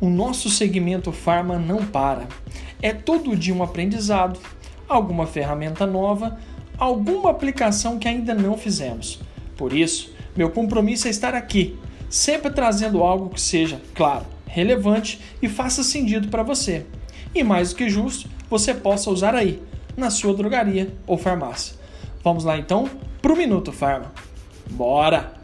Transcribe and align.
o 0.00 0.08
nosso 0.08 0.48
segmento 0.48 1.12
Farma 1.12 1.58
não 1.58 1.84
para. 1.84 2.26
É 2.80 2.92
todo 2.92 3.36
dia 3.36 3.54
um 3.54 3.62
aprendizado, 3.62 4.40
alguma 4.88 5.26
ferramenta 5.26 5.86
nova, 5.86 6.38
alguma 6.78 7.30
aplicação 7.30 7.98
que 7.98 8.08
ainda 8.08 8.34
não 8.34 8.56
fizemos. 8.56 9.20
Por 9.56 9.72
isso, 9.72 10.12
meu 10.34 10.50
compromisso 10.50 11.06
é 11.06 11.10
estar 11.10 11.34
aqui, 11.34 11.78
sempre 12.08 12.50
trazendo 12.50 13.02
algo 13.02 13.28
que 13.28 13.40
seja, 13.40 13.80
claro, 13.94 14.24
relevante 14.46 15.20
e 15.42 15.48
faça 15.48 15.82
sentido 15.82 16.28
para 16.28 16.42
você. 16.42 16.86
E 17.34 17.44
mais 17.44 17.70
do 17.70 17.76
que 17.76 17.88
justo, 17.88 18.28
você 18.48 18.72
possa 18.72 19.10
usar 19.10 19.34
aí, 19.34 19.62
na 19.96 20.10
sua 20.10 20.34
drogaria 20.34 20.92
ou 21.06 21.18
farmácia. 21.18 21.76
Vamos 22.24 22.44
lá 22.44 22.58
então 22.58 22.88
para 23.20 23.32
o 23.32 23.36
Minuto 23.36 23.70
Farma. 23.70 24.12
Bora! 24.70 25.39